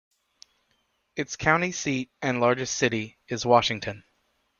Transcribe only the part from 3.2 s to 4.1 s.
is Washington.